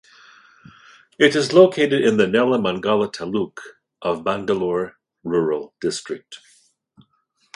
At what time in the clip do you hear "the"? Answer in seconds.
2.17-2.25